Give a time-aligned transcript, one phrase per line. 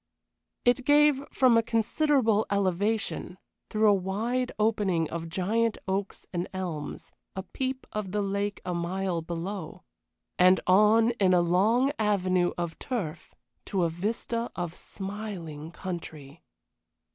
[0.65, 3.37] It gave, from a considerable elevation
[3.69, 8.73] through a wide opening of giant oaks and elms a peep of the lake a
[8.73, 9.83] mile below,
[10.39, 13.35] and on in a long avenue of turf
[13.65, 16.41] to a vista of smiling country.